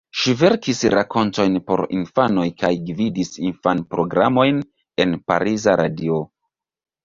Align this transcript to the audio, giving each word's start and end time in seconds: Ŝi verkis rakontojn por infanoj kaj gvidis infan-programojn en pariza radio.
Ŝi 0.19 0.31
verkis 0.37 0.79
rakontojn 0.93 1.59
por 1.67 1.83
infanoj 1.97 2.47
kaj 2.63 2.73
gvidis 2.89 3.31
infan-programojn 3.51 4.65
en 5.07 5.17
pariza 5.31 5.81
radio. 5.87 6.23